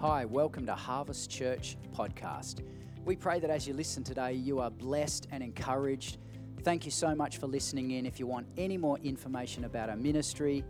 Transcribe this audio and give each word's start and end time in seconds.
Hi, 0.00 0.24
welcome 0.24 0.64
to 0.64 0.74
Harvest 0.74 1.30
Church 1.30 1.76
Podcast. 1.94 2.62
We 3.04 3.16
pray 3.16 3.38
that 3.38 3.50
as 3.50 3.68
you 3.68 3.74
listen 3.74 4.02
today, 4.02 4.32
you 4.32 4.58
are 4.58 4.70
blessed 4.70 5.28
and 5.30 5.42
encouraged. 5.42 6.16
Thank 6.62 6.86
you 6.86 6.90
so 6.90 7.14
much 7.14 7.36
for 7.36 7.46
listening 7.46 7.90
in. 7.90 8.06
If 8.06 8.18
you 8.18 8.26
want 8.26 8.46
any 8.56 8.78
more 8.78 8.96
information 9.00 9.64
about 9.64 9.90
our 9.90 9.96
ministry, 9.96 10.64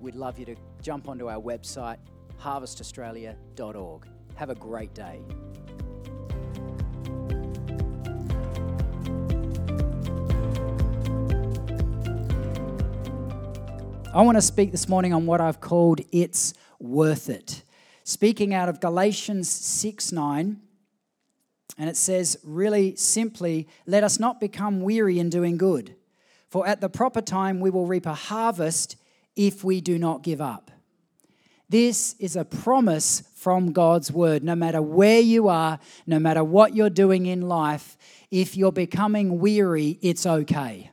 we'd 0.00 0.14
love 0.14 0.38
you 0.38 0.46
to 0.46 0.56
jump 0.80 1.10
onto 1.10 1.28
our 1.28 1.38
website, 1.38 1.98
harvestaustralia.org. 2.40 4.06
Have 4.36 4.48
a 4.48 4.54
great 4.54 4.94
day. 4.94 5.20
I 14.14 14.22
want 14.22 14.38
to 14.38 14.42
speak 14.42 14.70
this 14.70 14.88
morning 14.88 15.12
on 15.12 15.26
what 15.26 15.42
I've 15.42 15.60
called 15.60 16.00
It's 16.10 16.54
Worth 16.80 17.28
It 17.28 17.64
speaking 18.04 18.54
out 18.54 18.68
of 18.68 18.80
Galatians 18.80 19.48
6 19.50 20.12
9. 20.12 20.60
And 21.78 21.88
it 21.88 21.96
says, 21.96 22.38
really 22.44 22.96
simply, 22.96 23.66
let 23.86 24.04
us 24.04 24.20
not 24.20 24.40
become 24.40 24.82
weary 24.82 25.18
in 25.18 25.30
doing 25.30 25.56
good, 25.56 25.96
for 26.48 26.66
at 26.66 26.80
the 26.80 26.90
proper 26.90 27.22
time 27.22 27.60
we 27.60 27.70
will 27.70 27.86
reap 27.86 28.04
a 28.04 28.14
harvest 28.14 28.96
if 29.36 29.64
we 29.64 29.80
do 29.80 29.98
not 29.98 30.22
give 30.22 30.40
up. 30.40 30.70
This 31.68 32.14
is 32.18 32.36
a 32.36 32.44
promise 32.44 33.22
from 33.34 33.72
God's 33.72 34.12
word. 34.12 34.44
No 34.44 34.54
matter 34.54 34.82
where 34.82 35.20
you 35.20 35.48
are, 35.48 35.78
no 36.06 36.18
matter 36.18 36.44
what 36.44 36.76
you're 36.76 36.90
doing 36.90 37.24
in 37.24 37.48
life, 37.48 37.96
if 38.30 38.58
you're 38.58 38.72
becoming 38.72 39.38
weary, 39.38 39.98
it's 40.02 40.26
okay. 40.26 40.90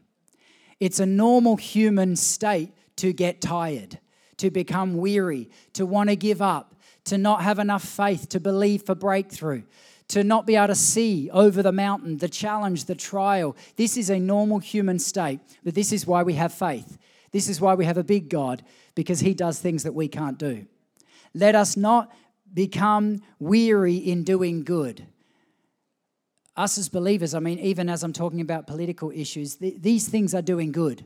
It's 0.80 1.02
a 1.02 1.06
normal 1.06 1.58
human 1.58 2.16
state 2.16 2.72
to 2.96 3.12
get 3.12 3.42
tired, 3.42 4.00
to 4.40 4.50
become 4.50 4.98
weary, 4.98 5.50
to 5.74 5.86
want 5.86 6.10
to 6.10 6.16
give 6.16 6.42
up, 6.42 6.76
to 7.06 7.18
not 7.18 7.44
have 7.44 7.60
enough 7.60 7.84
faith 7.84 8.28
to 8.30 8.40
believe 8.40 8.84
for 8.84 8.96
breakthrough, 8.96 9.64
to 10.08 10.24
not 10.24 10.48
be 10.48 10.56
able 10.56 10.68
to 10.68 10.76
see 10.76 11.30
over 11.32 11.62
the 11.62 11.72
mountain, 11.72 12.18
the 12.18 12.30
challenge, 12.30 12.86
the 12.86 12.96
trial. 12.96 13.56
This 13.76 13.96
is 13.96 14.10
a 14.10 14.20
normal 14.20 14.60
human 14.60 14.98
state, 15.00 15.40
but 15.64 15.76
this 15.76 15.92
is 15.92 16.08
why 16.08 16.24
we 16.24 16.34
have 16.34 16.54
faith. 16.54 16.98
This 17.32 17.48
is 17.48 17.62
why 17.62 17.76
we 17.76 17.86
have 17.86 17.98
a 17.98 18.04
big 18.04 18.30
God, 18.30 18.64
because 18.96 19.20
He 19.20 19.34
does 19.34 19.60
things 19.60 19.84
that 19.84 19.94
we 19.94 20.08
can't 20.08 20.40
do. 20.40 20.66
Let 21.34 21.54
us 21.54 21.78
not 21.78 22.12
become 22.52 23.22
weary 23.38 23.98
in 23.98 24.24
doing 24.24 24.64
good. 24.64 25.06
Us 26.58 26.78
as 26.78 26.90
believers, 26.90 27.34
I 27.34 27.40
mean, 27.40 27.60
even 27.60 27.88
as 27.88 28.04
I'm 28.04 28.14
talking 28.14 28.42
about 28.42 28.68
political 28.68 29.12
issues, 29.12 29.56
th- 29.58 29.76
these 29.80 30.10
things 30.10 30.34
are 30.34 30.42
doing 30.42 30.72
good 30.72 31.06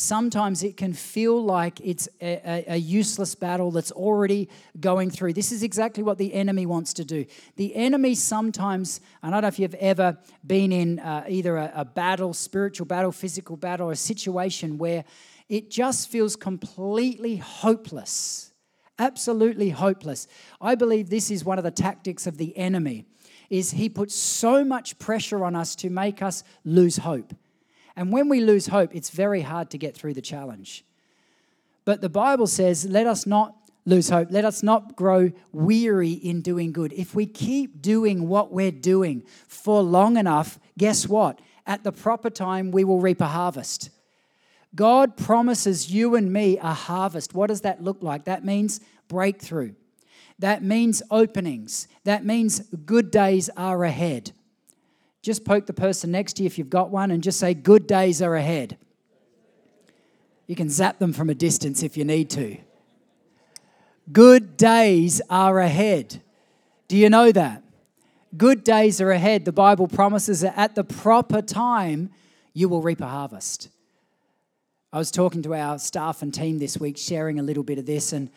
sometimes 0.00 0.62
it 0.62 0.76
can 0.76 0.92
feel 0.92 1.44
like 1.44 1.80
it's 1.80 2.08
a, 2.20 2.64
a, 2.66 2.76
useless 2.76 3.34
battle 3.34 3.70
that's 3.70 3.92
already 3.92 4.48
going 4.80 5.10
through. 5.10 5.34
This 5.34 5.52
is 5.52 5.62
exactly 5.62 6.02
what 6.02 6.18
the 6.18 6.32
enemy 6.32 6.66
wants 6.66 6.94
to 6.94 7.04
do. 7.04 7.26
The 7.56 7.74
enemy 7.76 8.14
sometimes, 8.14 9.00
I 9.22 9.30
don't 9.30 9.42
know 9.42 9.48
if 9.48 9.58
you've 9.58 9.74
ever 9.74 10.18
been 10.46 10.72
in 10.72 10.98
uh, 11.00 11.24
either 11.28 11.56
a, 11.56 11.72
a 11.74 11.84
battle, 11.84 12.32
spiritual 12.32 12.86
battle, 12.86 13.12
physical 13.12 13.56
battle, 13.56 13.88
or 13.88 13.92
a 13.92 13.96
situation 13.96 14.78
where 14.78 15.04
it 15.48 15.70
just 15.70 16.08
feels 16.08 16.34
completely 16.34 17.36
hopeless. 17.36 18.52
Absolutely 18.98 19.70
hopeless. 19.70 20.26
I 20.60 20.74
believe 20.76 21.10
this 21.10 21.30
is 21.30 21.44
one 21.44 21.58
of 21.58 21.64
the 21.64 21.70
tactics 21.70 22.26
of 22.26 22.38
the 22.38 22.56
enemy 22.56 23.04
is 23.50 23.72
he 23.72 23.88
puts 23.88 24.14
so 24.14 24.64
much 24.64 24.98
pressure 24.98 25.44
on 25.44 25.56
us 25.56 25.74
to 25.74 25.90
make 25.90 26.22
us 26.22 26.44
lose 26.64 26.98
hope. 26.98 27.34
And 28.00 28.10
when 28.10 28.30
we 28.30 28.40
lose 28.40 28.68
hope, 28.68 28.94
it's 28.96 29.10
very 29.10 29.42
hard 29.42 29.68
to 29.72 29.76
get 29.76 29.94
through 29.94 30.14
the 30.14 30.22
challenge. 30.22 30.86
But 31.84 32.00
the 32.00 32.08
Bible 32.08 32.46
says, 32.46 32.86
let 32.86 33.06
us 33.06 33.26
not 33.26 33.54
lose 33.84 34.08
hope. 34.08 34.28
Let 34.30 34.46
us 34.46 34.62
not 34.62 34.96
grow 34.96 35.32
weary 35.52 36.12
in 36.12 36.40
doing 36.40 36.72
good. 36.72 36.94
If 36.94 37.14
we 37.14 37.26
keep 37.26 37.82
doing 37.82 38.26
what 38.26 38.54
we're 38.54 38.70
doing 38.70 39.24
for 39.46 39.82
long 39.82 40.16
enough, 40.16 40.58
guess 40.78 41.06
what? 41.06 41.42
At 41.66 41.84
the 41.84 41.92
proper 41.92 42.30
time, 42.30 42.70
we 42.70 42.84
will 42.84 43.00
reap 43.00 43.20
a 43.20 43.26
harvest. 43.26 43.90
God 44.74 45.18
promises 45.18 45.92
you 45.92 46.14
and 46.14 46.32
me 46.32 46.56
a 46.56 46.72
harvest. 46.72 47.34
What 47.34 47.48
does 47.48 47.60
that 47.60 47.84
look 47.84 47.98
like? 48.00 48.24
That 48.24 48.46
means 48.46 48.80
breakthrough. 49.08 49.74
That 50.38 50.62
means 50.62 51.02
openings. 51.10 51.86
That 52.04 52.24
means 52.24 52.60
good 52.86 53.10
days 53.10 53.50
are 53.58 53.84
ahead. 53.84 54.32
Just 55.22 55.44
poke 55.44 55.66
the 55.66 55.72
person 55.72 56.10
next 56.10 56.34
to 56.34 56.42
you 56.42 56.46
if 56.46 56.58
you've 56.58 56.70
got 56.70 56.90
one 56.90 57.10
and 57.10 57.22
just 57.22 57.38
say, 57.38 57.54
Good 57.54 57.86
days 57.86 58.22
are 58.22 58.34
ahead. 58.34 58.78
You 60.46 60.56
can 60.56 60.68
zap 60.68 60.98
them 60.98 61.12
from 61.12 61.30
a 61.30 61.34
distance 61.34 61.82
if 61.82 61.96
you 61.96 62.04
need 62.04 62.30
to. 62.30 62.56
Good 64.10 64.56
days 64.56 65.20
are 65.30 65.60
ahead. 65.60 66.22
Do 66.88 66.96
you 66.96 67.08
know 67.08 67.30
that? 67.30 67.62
Good 68.36 68.64
days 68.64 69.00
are 69.00 69.10
ahead. 69.10 69.44
The 69.44 69.52
Bible 69.52 69.86
promises 69.86 70.40
that 70.40 70.56
at 70.56 70.74
the 70.74 70.84
proper 70.84 71.42
time, 71.42 72.10
you 72.52 72.68
will 72.68 72.82
reap 72.82 73.00
a 73.00 73.06
harvest. 73.06 73.68
I 74.92 74.98
was 74.98 75.12
talking 75.12 75.42
to 75.42 75.54
our 75.54 75.78
staff 75.78 76.22
and 76.22 76.34
team 76.34 76.58
this 76.58 76.78
week, 76.78 76.98
sharing 76.98 77.38
a 77.38 77.44
little 77.44 77.62
bit 77.62 77.78
of 77.78 77.86
this, 77.86 78.12
and 78.12 78.28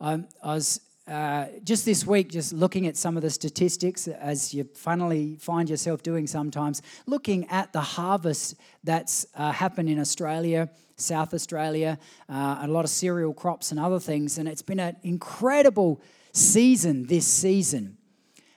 um, 0.00 0.26
I 0.42 0.54
was 0.54 0.80
uh, 1.10 1.46
just 1.64 1.84
this 1.84 2.06
week, 2.06 2.30
just 2.30 2.52
looking 2.52 2.86
at 2.86 2.96
some 2.96 3.16
of 3.16 3.22
the 3.22 3.30
statistics, 3.30 4.06
as 4.06 4.54
you 4.54 4.62
finally 4.74 5.34
find 5.40 5.68
yourself 5.68 6.04
doing 6.04 6.28
sometimes, 6.28 6.82
looking 7.06 7.48
at 7.48 7.72
the 7.72 7.80
harvest 7.80 8.54
that's 8.84 9.26
uh, 9.34 9.50
happened 9.50 9.88
in 9.88 9.98
Australia, 9.98 10.70
South 10.94 11.34
Australia, 11.34 11.98
uh, 12.28 12.60
a 12.62 12.68
lot 12.68 12.84
of 12.84 12.90
cereal 12.90 13.34
crops 13.34 13.72
and 13.72 13.80
other 13.80 13.98
things, 13.98 14.38
and 14.38 14.48
it's 14.48 14.62
been 14.62 14.78
an 14.78 14.96
incredible 15.02 16.00
season 16.32 17.06
this 17.06 17.26
season, 17.26 17.98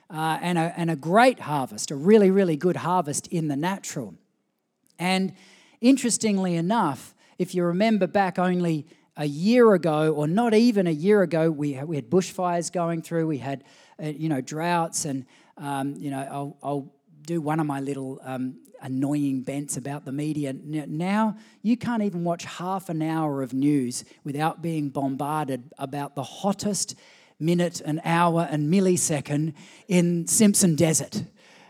uh, 0.08 0.38
and, 0.40 0.56
a, 0.56 0.72
and 0.76 0.92
a 0.92 0.96
great 0.96 1.40
harvest, 1.40 1.90
a 1.90 1.96
really, 1.96 2.30
really 2.30 2.56
good 2.56 2.76
harvest 2.76 3.26
in 3.28 3.48
the 3.48 3.56
natural. 3.56 4.14
And 4.96 5.32
interestingly 5.80 6.54
enough, 6.54 7.16
if 7.36 7.52
you 7.52 7.64
remember 7.64 8.06
back 8.06 8.38
only 8.38 8.86
a 9.16 9.26
year 9.26 9.74
ago, 9.74 10.12
or 10.12 10.26
not 10.26 10.54
even 10.54 10.86
a 10.86 10.90
year 10.90 11.22
ago, 11.22 11.50
we 11.50 11.74
had, 11.74 11.86
we 11.86 11.96
had 11.96 12.10
bushfires 12.10 12.72
going 12.72 13.02
through, 13.02 13.26
we 13.26 13.38
had, 13.38 13.64
uh, 14.02 14.06
you 14.06 14.28
know, 14.28 14.40
droughts, 14.40 15.04
and, 15.04 15.24
um, 15.56 15.94
you 15.96 16.10
know, 16.10 16.28
I'll, 16.30 16.56
I'll, 16.62 16.94
do 17.26 17.40
one 17.40 17.58
of 17.58 17.66
my 17.66 17.80
little 17.80 18.20
um, 18.22 18.54
annoying 18.82 19.40
bents 19.40 19.78
about 19.78 20.04
the 20.04 20.12
media. 20.12 20.52
Now, 20.52 21.38
you 21.62 21.74
can't 21.74 22.02
even 22.02 22.22
watch 22.22 22.44
half 22.44 22.90
an 22.90 23.00
hour 23.00 23.40
of 23.40 23.54
news 23.54 24.04
without 24.24 24.60
being 24.60 24.90
bombarded 24.90 25.72
about 25.78 26.14
the 26.14 26.22
hottest 26.22 26.94
minute, 27.40 27.80
an 27.80 28.02
hour, 28.04 28.46
and 28.50 28.70
millisecond 28.70 29.54
in 29.88 30.26
Simpson 30.26 30.76
Desert 30.76 31.22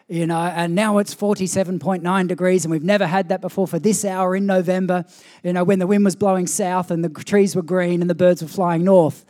you 0.09 0.27
know, 0.27 0.39
and 0.39 0.75
now 0.75 0.99
it's 0.99 1.15
47.9 1.15 2.29
degrees, 2.29 2.65
and 2.65 2.73
we've 2.73 2.85
never 2.85 3.07
had 3.07 3.29
that 3.31 3.41
before 3.41 3.67
for 3.67 3.79
this 3.79 4.05
hour 4.05 4.37
in 4.37 4.47
November, 4.47 5.05
you 5.43 5.53
know, 5.53 5.65
when 5.65 5.79
the 5.79 5.87
wind 5.87 6.05
was 6.05 6.15
blowing 6.15 6.47
south 6.47 6.91
and 6.91 7.03
the 7.03 7.09
trees 7.25 7.57
were 7.57 7.63
green 7.63 8.01
and 8.01 8.11
the 8.11 8.15
birds 8.15 8.43
were 8.43 8.49
flying 8.49 8.85
north. 8.85 9.25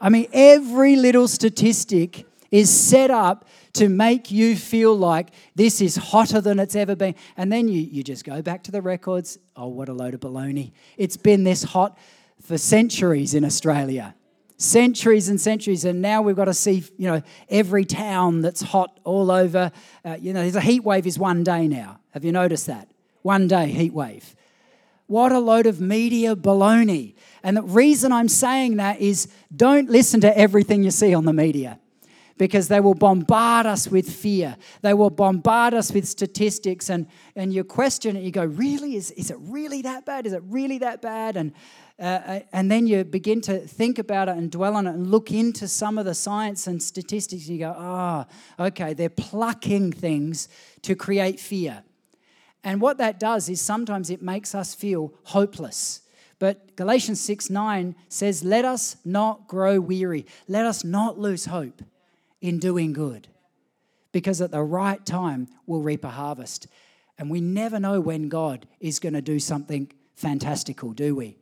I 0.00 0.08
mean, 0.08 0.28
every 0.32 0.96
little 0.96 1.28
statistic 1.28 2.26
is 2.50 2.70
set 2.70 3.10
up 3.10 3.46
to 3.74 3.88
make 3.88 4.30
you 4.30 4.56
feel 4.56 4.96
like 4.96 5.30
this 5.54 5.80
is 5.80 5.96
hotter 5.96 6.40
than 6.40 6.58
it's 6.58 6.74
ever 6.74 6.96
been. 6.96 7.14
And 7.36 7.52
then 7.52 7.68
you, 7.68 7.80
you 7.80 8.02
just 8.02 8.24
go 8.24 8.40
back 8.40 8.62
to 8.64 8.70
the 8.70 8.80
records. 8.80 9.38
Oh, 9.54 9.68
what 9.68 9.88
a 9.88 9.92
load 9.92 10.14
of 10.14 10.20
baloney. 10.20 10.72
It's 10.96 11.16
been 11.16 11.44
this 11.44 11.62
hot 11.62 11.98
for 12.40 12.56
centuries 12.56 13.34
in 13.34 13.44
Australia 13.44 14.14
centuries 14.58 15.28
and 15.28 15.40
centuries, 15.40 15.84
and 15.84 16.02
now 16.02 16.20
we've 16.20 16.36
got 16.36 16.46
to 16.46 16.54
see, 16.54 16.84
you 16.98 17.08
know, 17.08 17.22
every 17.48 17.84
town 17.84 18.42
that's 18.42 18.60
hot 18.60 19.00
all 19.04 19.30
over. 19.30 19.72
Uh, 20.04 20.16
you 20.20 20.32
know, 20.32 20.42
there's 20.42 20.56
a 20.56 20.60
heat 20.60 20.84
wave 20.84 21.06
is 21.06 21.18
one 21.18 21.42
day 21.44 21.66
now. 21.66 22.00
Have 22.10 22.24
you 22.24 22.32
noticed 22.32 22.66
that? 22.66 22.88
One 23.22 23.48
day 23.48 23.68
heat 23.68 23.94
wave. 23.94 24.34
What 25.06 25.32
a 25.32 25.38
load 25.38 25.66
of 25.66 25.80
media 25.80 26.36
baloney. 26.36 27.14
And 27.42 27.56
the 27.56 27.62
reason 27.62 28.12
I'm 28.12 28.28
saying 28.28 28.76
that 28.76 29.00
is 29.00 29.28
don't 29.54 29.88
listen 29.88 30.20
to 30.20 30.38
everything 30.38 30.82
you 30.82 30.90
see 30.90 31.14
on 31.14 31.24
the 31.24 31.32
media 31.32 31.78
because 32.38 32.68
they 32.68 32.80
will 32.80 32.94
bombard 32.94 33.66
us 33.66 33.88
with 33.88 34.10
fear. 34.10 34.56
They 34.80 34.94
will 34.94 35.10
bombard 35.10 35.74
us 35.74 35.92
with 35.92 36.06
statistics, 36.06 36.88
and, 36.88 37.06
and 37.36 37.52
you 37.52 37.64
question 37.64 38.16
it. 38.16 38.22
You 38.22 38.30
go, 38.30 38.44
Really? 38.44 38.96
Is, 38.96 39.10
is 39.12 39.30
it 39.30 39.36
really 39.40 39.82
that 39.82 40.06
bad? 40.06 40.26
Is 40.26 40.32
it 40.32 40.42
really 40.46 40.78
that 40.78 41.02
bad? 41.02 41.36
And 41.36 41.52
uh, 42.00 42.02
uh, 42.04 42.40
and 42.52 42.70
then 42.70 42.86
you 42.86 43.02
begin 43.02 43.40
to 43.40 43.58
think 43.58 43.98
about 43.98 44.28
it 44.28 44.36
and 44.36 44.52
dwell 44.52 44.76
on 44.76 44.86
it 44.86 44.94
and 44.94 45.10
look 45.10 45.32
into 45.32 45.66
some 45.66 45.98
of 45.98 46.04
the 46.04 46.14
science 46.14 46.68
and 46.68 46.80
statistics, 46.80 47.48
and 47.48 47.58
you 47.58 47.66
go, 47.66 47.74
ah, 47.76 48.24
oh, 48.58 48.66
okay, 48.66 48.94
they're 48.94 49.08
plucking 49.08 49.90
things 49.90 50.48
to 50.82 50.94
create 50.94 51.40
fear. 51.40 51.82
And 52.62 52.80
what 52.80 52.98
that 52.98 53.18
does 53.18 53.48
is 53.48 53.60
sometimes 53.60 54.10
it 54.10 54.22
makes 54.22 54.54
us 54.54 54.74
feel 54.76 55.12
hopeless. 55.24 56.02
But 56.38 56.76
Galatians 56.76 57.20
6 57.20 57.50
9 57.50 57.96
says, 58.08 58.44
Let 58.44 58.64
us 58.64 58.96
not 59.04 59.48
grow 59.48 59.80
weary, 59.80 60.24
let 60.46 60.66
us 60.66 60.84
not 60.84 61.18
lose 61.18 61.46
hope 61.46 61.82
in 62.40 62.58
doing 62.58 62.92
good, 62.92 63.28
because 64.12 64.40
at 64.40 64.50
the 64.50 64.62
right 64.62 65.04
time 65.04 65.48
we'll 65.66 65.82
reap 65.82 66.04
a 66.04 66.10
harvest. 66.10 66.66
And 67.18 67.30
we 67.30 67.40
never 67.40 67.80
know 67.80 68.00
when 68.00 68.28
God 68.28 68.66
is 68.78 68.98
going 69.00 69.14
to 69.14 69.22
do 69.22 69.40
something 69.40 69.90
fantastical, 70.14 70.92
do 70.92 71.16
we? 71.16 71.36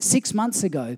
Six 0.00 0.34
months 0.34 0.62
ago, 0.62 0.96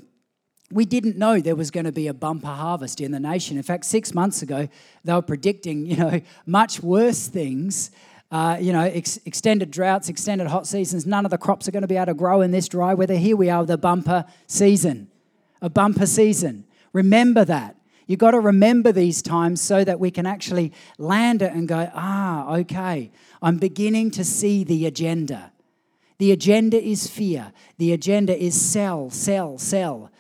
we 0.71 0.85
didn't 0.85 1.17
know 1.17 1.41
there 1.41 1.57
was 1.57 1.71
going 1.71 1.87
to 1.87 1.93
be 1.93 2.07
a 2.07 2.15
bumper 2.15 2.47
harvest 2.49 3.01
in 3.01 3.11
the 3.13 3.21
nation. 3.21 3.57
In 3.57 3.63
fact, 3.63 3.85
six 3.85 4.15
months 4.15 4.43
ago, 4.43 4.69
they 5.05 5.13
were 5.13 5.23
predicting, 5.23 5.87
you 5.91 5.97
know, 5.97 6.21
much 6.47 6.83
worse 6.83 7.29
things. 7.29 7.91
Uh, 8.31 8.57
you 8.61 8.73
know, 8.73 8.83
ex- 8.83 9.19
extended 9.25 9.73
droughts, 9.73 10.09
extended 10.09 10.47
hot 10.47 10.65
seasons. 10.65 11.05
None 11.05 11.25
of 11.25 11.33
the 11.33 11.39
crops 11.39 11.67
are 11.67 11.73
going 11.73 11.83
to 11.83 11.89
be 11.89 11.97
able 11.97 12.07
to 12.07 12.15
grow 12.15 12.43
in 12.43 12.53
this 12.53 12.69
dry 12.69 12.95
weather. 12.95 13.17
Here 13.17 13.37
we 13.37 13.51
are, 13.51 13.65
the 13.65 13.77
bumper 13.77 14.25
season, 14.47 15.09
a 15.61 15.69
bumper 15.69 16.07
season. 16.07 16.65
Remember 16.93 17.45
that. 17.45 17.75
You've 18.11 18.19
got 18.19 18.33
to 18.33 18.41
remember 18.41 18.91
these 18.91 19.23
times 19.23 19.61
so 19.61 19.85
that 19.85 20.01
we 20.01 20.11
can 20.11 20.27
actually 20.27 20.73
land 20.99 21.43
it 21.43 21.53
and 21.53 21.69
go, 21.69 21.89
ah, 21.95 22.57
okay, 22.57 23.13
I'm 23.41 23.59
beginning 23.59 24.11
to 24.11 24.25
see 24.25 24.65
the 24.65 24.85
agenda. 24.87 25.53
The 26.19 26.33
agenda 26.33 26.83
is 26.83 27.07
fear. 27.07 27.53
The 27.79 27.93
agenda 27.93 28.37
is 28.37 28.61
sell, 28.61 29.11
sell, 29.11 29.59
sell. 29.59 30.11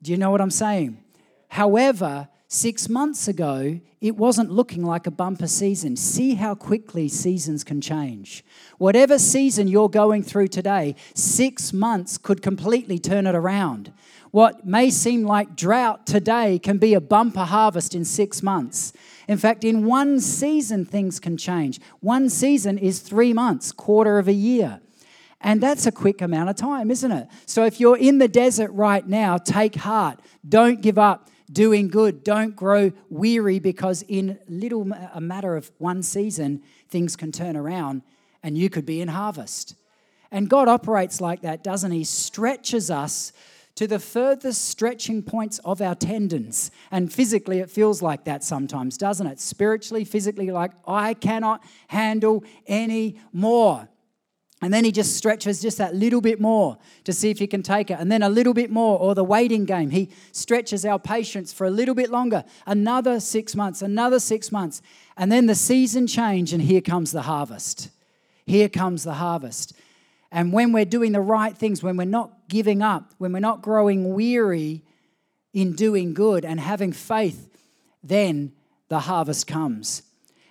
Do 0.00 0.12
you 0.12 0.16
know 0.16 0.30
what 0.30 0.40
I'm 0.40 0.52
saying? 0.52 1.02
However, 1.48 2.28
six 2.46 2.88
months 2.88 3.26
ago, 3.26 3.80
it 4.00 4.16
wasn't 4.16 4.52
looking 4.52 4.84
like 4.84 5.08
a 5.08 5.10
bumper 5.10 5.48
season. 5.48 5.96
See 5.96 6.36
how 6.36 6.54
quickly 6.54 7.08
seasons 7.08 7.64
can 7.64 7.80
change. 7.80 8.44
Whatever 8.78 9.18
season 9.18 9.66
you're 9.66 9.88
going 9.88 10.22
through 10.22 10.48
today, 10.48 10.94
six 11.14 11.72
months 11.72 12.16
could 12.16 12.42
completely 12.42 13.00
turn 13.00 13.26
it 13.26 13.34
around. 13.34 13.92
What 14.30 14.66
may 14.66 14.90
seem 14.90 15.24
like 15.24 15.56
drought 15.56 16.06
today 16.06 16.58
can 16.58 16.78
be 16.78 16.94
a 16.94 17.00
bumper 17.00 17.44
harvest 17.44 17.94
in 17.94 18.04
six 18.04 18.42
months. 18.42 18.92
In 19.26 19.38
fact, 19.38 19.64
in 19.64 19.84
one 19.84 20.20
season, 20.20 20.84
things 20.84 21.18
can 21.18 21.36
change. 21.36 21.80
One 22.00 22.28
season 22.28 22.78
is 22.78 23.00
three 23.00 23.32
months, 23.32 23.72
quarter 23.72 24.18
of 24.18 24.28
a 24.28 24.32
year. 24.32 24.80
And 25.40 25.60
that's 25.60 25.86
a 25.86 25.92
quick 25.92 26.20
amount 26.20 26.50
of 26.50 26.56
time, 26.56 26.90
isn't 26.90 27.12
it? 27.12 27.28
So 27.46 27.64
if 27.64 27.78
you're 27.78 27.96
in 27.96 28.18
the 28.18 28.28
desert 28.28 28.70
right 28.72 29.06
now, 29.06 29.38
take 29.38 29.76
heart. 29.76 30.20
Don't 30.46 30.80
give 30.80 30.98
up 30.98 31.28
doing 31.50 31.88
good. 31.88 32.24
Don't 32.24 32.56
grow 32.56 32.92
weary 33.08 33.58
because 33.58 34.02
in 34.02 34.38
little 34.48 34.90
a 35.14 35.20
matter 35.20 35.56
of 35.56 35.70
one 35.78 36.02
season, 36.02 36.62
things 36.88 37.16
can 37.16 37.32
turn 37.32 37.56
around 37.56 38.02
and 38.42 38.58
you 38.58 38.68
could 38.68 38.84
be 38.84 39.00
in 39.00 39.08
harvest. 39.08 39.74
And 40.30 40.50
God 40.50 40.68
operates 40.68 41.20
like 41.20 41.42
that, 41.42 41.64
doesn't 41.64 41.90
He? 41.90 42.04
Stretches 42.04 42.90
us 42.90 43.32
to 43.78 43.86
the 43.86 44.00
furthest 44.00 44.64
stretching 44.64 45.22
points 45.22 45.60
of 45.60 45.80
our 45.80 45.94
tendons. 45.94 46.72
And 46.90 47.12
physically, 47.12 47.60
it 47.60 47.70
feels 47.70 48.02
like 48.02 48.24
that 48.24 48.42
sometimes, 48.42 48.98
doesn't 48.98 49.28
it? 49.28 49.38
Spiritually, 49.38 50.04
physically, 50.04 50.50
like, 50.50 50.72
I 50.84 51.14
cannot 51.14 51.62
handle 51.86 52.42
any 52.66 53.20
more. 53.32 53.88
And 54.60 54.74
then 54.74 54.84
he 54.84 54.90
just 54.90 55.16
stretches 55.16 55.62
just 55.62 55.78
that 55.78 55.94
little 55.94 56.20
bit 56.20 56.40
more 56.40 56.76
to 57.04 57.12
see 57.12 57.30
if 57.30 57.38
he 57.38 57.46
can 57.46 57.62
take 57.62 57.92
it. 57.92 58.00
And 58.00 58.10
then 58.10 58.24
a 58.24 58.28
little 58.28 58.52
bit 58.52 58.72
more, 58.72 58.98
or 58.98 59.14
the 59.14 59.22
waiting 59.22 59.64
game. 59.64 59.90
He 59.90 60.10
stretches 60.32 60.84
our 60.84 60.98
patience 60.98 61.52
for 61.52 61.64
a 61.64 61.70
little 61.70 61.94
bit 61.94 62.10
longer. 62.10 62.42
Another 62.66 63.20
six 63.20 63.54
months, 63.54 63.80
another 63.80 64.18
six 64.18 64.50
months. 64.50 64.82
And 65.16 65.30
then 65.30 65.46
the 65.46 65.54
season 65.54 66.08
change, 66.08 66.52
and 66.52 66.62
here 66.62 66.80
comes 66.80 67.12
the 67.12 67.22
harvest. 67.22 67.90
Here 68.44 68.68
comes 68.68 69.04
the 69.04 69.14
harvest. 69.14 69.72
And 70.30 70.52
when 70.52 70.72
we're 70.72 70.84
doing 70.84 71.12
the 71.12 71.20
right 71.20 71.56
things, 71.56 71.82
when 71.82 71.96
we're 71.96 72.04
not 72.04 72.48
giving 72.48 72.82
up, 72.82 73.14
when 73.18 73.32
we're 73.32 73.38
not 73.40 73.62
growing 73.62 74.14
weary 74.14 74.82
in 75.52 75.74
doing 75.74 76.14
good 76.14 76.44
and 76.44 76.60
having 76.60 76.92
faith, 76.92 77.48
then 78.02 78.52
the 78.88 79.00
harvest 79.00 79.46
comes. 79.46 80.02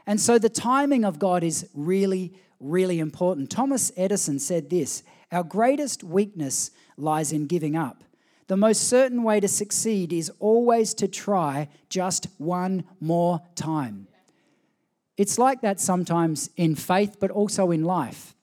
And 0.06 0.20
so 0.20 0.40
the 0.40 0.50
timing 0.50 1.06
of 1.06 1.20
God 1.20 1.44
is 1.44 1.70
really 1.74 2.34
really 2.60 3.00
important. 3.00 3.50
Thomas 3.50 3.92
Edison 3.96 4.40
said 4.40 4.70
this 4.70 5.04
Our 5.32 5.44
greatest 5.44 6.04
weakness 6.04 6.72
lies 6.98 7.32
in 7.32 7.48
giving 7.48 7.76
up. 7.76 8.04
The 8.48 8.58
most 8.58 8.88
certain 8.88 9.24
way 9.24 9.40
to 9.40 9.48
succeed 9.48 10.14
is 10.14 10.32
always 10.40 10.94
to 10.96 11.08
try 11.08 11.68
just 11.90 12.28
one 12.38 12.86
more 13.02 13.42
time. 13.56 14.08
It's 15.18 15.38
like 15.38 15.62
that 15.62 15.82
sometimes 15.82 16.50
in 16.56 16.76
faith, 16.76 17.18
but 17.20 17.32
also 17.32 17.72
in 17.72 17.84
life. 17.84 18.36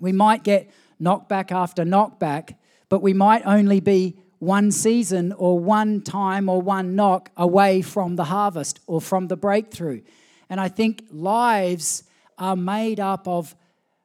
We 0.00 0.12
might 0.12 0.42
get 0.42 0.70
knockback 1.00 1.52
after 1.52 1.84
knockback, 1.84 2.56
but 2.88 3.00
we 3.02 3.12
might 3.12 3.42
only 3.46 3.80
be 3.80 4.16
one 4.38 4.70
season 4.70 5.32
or 5.32 5.58
one 5.58 6.00
time 6.00 6.48
or 6.48 6.60
one 6.62 6.96
knock 6.96 7.30
away 7.36 7.82
from 7.82 8.16
the 8.16 8.24
harvest 8.24 8.80
or 8.86 9.00
from 9.00 9.28
the 9.28 9.36
breakthrough. 9.36 10.00
And 10.48 10.60
I 10.60 10.68
think 10.68 11.04
lives 11.10 12.04
are 12.38 12.56
made 12.56 12.98
up 12.98 13.28
of 13.28 13.54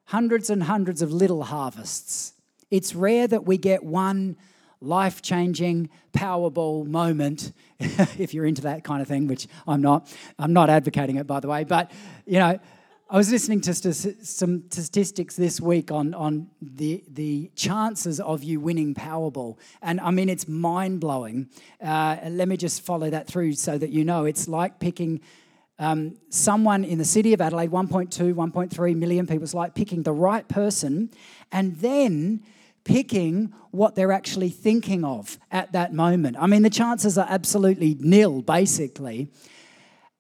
hundreds 0.06 0.50
and 0.50 0.64
hundreds 0.64 1.02
of 1.02 1.12
little 1.12 1.44
harvests. 1.44 2.34
It's 2.70 2.94
rare 2.94 3.28
that 3.28 3.46
we 3.46 3.58
get 3.58 3.84
one 3.84 4.38
life 4.82 5.22
changing 5.22 5.90
Powerball 6.14 6.86
moment, 6.86 7.52
if 7.80 8.34
you're 8.34 8.46
into 8.46 8.64
that 8.64 8.84
kind 8.84 9.02
of 9.02 9.08
thing, 9.08 9.28
which 9.28 9.48
I'm 9.68 9.82
not. 9.82 10.14
I'm 10.38 10.54
not 10.54 10.70
advocating 10.70 11.16
it, 11.18 11.28
by 11.28 11.40
the 11.40 11.48
way. 11.48 11.64
But, 11.64 11.92
you 12.26 12.40
know, 12.40 12.60
I 13.08 13.18
was 13.18 13.32
listening 13.32 13.62
to 13.62 13.74
st- 13.76 14.26
some 14.26 14.64
statistics 14.72 15.36
this 15.36 15.62
week 15.62 15.92
on, 15.92 16.16
on 16.16 16.50
the, 16.60 17.04
the 17.08 17.52
chances 17.56 18.20
of 18.20 18.44
you 18.44 18.60
winning 18.60 18.96
Powerball. 18.96 19.60
And 19.84 20.02
I 20.02 20.10
mean, 20.10 20.28
it's 20.28 20.48
mind 20.48 21.02
blowing. 21.02 21.50
Uh, 21.80 22.18
let 22.28 22.48
me 22.48 22.58
just 22.58 22.82
follow 22.82 23.12
that 23.12 23.28
through 23.28 23.54
so 23.54 23.78
that 23.78 23.92
you 23.92 24.04
know. 24.04 24.26
It's 24.26 24.48
like 24.48 24.80
picking 24.80 25.22
um, 25.78 26.18
someone 26.30 26.84
in 26.84 26.98
the 26.98 27.06
city 27.06 27.32
of 27.34 27.42
Adelaide, 27.42 27.70
1.2, 27.70 28.34
1.3 28.34 28.96
million 28.96 29.28
people, 29.28 29.44
It's 29.44 29.54
like 29.54 29.76
picking 29.76 30.02
the 30.02 30.14
right 30.14 30.48
person 30.48 31.12
and 31.52 31.76
then 31.76 32.42
picking 32.86 33.54
what 33.70 33.94
they're 33.94 34.12
actually 34.12 34.50
thinking 34.50 35.06
of 35.06 35.38
at 35.52 35.74
that 35.74 35.94
moment. 35.94 36.38
I 36.40 36.48
mean, 36.48 36.64
the 36.64 36.72
chances 36.72 37.20
are 37.20 37.28
absolutely 37.30 37.98
nil, 38.00 38.42
basically. 38.42 39.30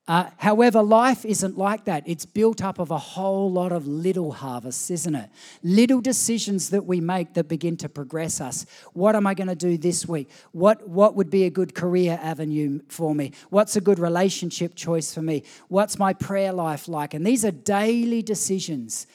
Uh, 0.08 0.30
however, 0.38 0.84
life 0.84 1.26
isn't 1.26 1.58
like 1.58 1.86
that. 1.86 2.04
It's 2.06 2.26
built 2.28 2.64
up 2.64 2.78
of 2.78 2.92
a 2.92 2.98
whole 2.98 3.52
lot 3.52 3.72
of 3.72 3.88
little 3.88 4.34
harvests, 4.34 4.92
isn't 4.92 5.16
it? 5.16 5.32
Little 5.64 6.00
decisions 6.00 6.70
that 6.70 6.86
we 6.86 7.02
make 7.02 7.34
that 7.34 7.48
begin 7.48 7.76
to 7.78 7.90
progress 7.90 8.40
us. 8.40 8.68
What 8.94 9.16
am 9.16 9.26
I 9.26 9.34
going 9.34 9.48
to 9.48 9.56
do 9.56 9.78
this 9.78 10.08
week? 10.08 10.30
What, 10.52 10.88
what 10.88 11.16
would 11.16 11.32
be 11.32 11.46
a 11.46 11.50
good 11.50 11.74
career 11.74 12.20
avenue 12.22 12.82
for 12.88 13.16
me? 13.16 13.32
What's 13.50 13.76
a 13.78 13.82
good 13.82 13.98
relationship 13.98 14.76
choice 14.76 15.12
for 15.12 15.24
me? 15.24 15.42
What's 15.70 15.98
my 15.98 16.14
prayer 16.14 16.54
life 16.54 16.88
like? 16.88 17.16
And 17.16 17.26
these 17.26 17.44
are 17.44 17.52
daily 17.52 18.22
decisions. 18.22 19.08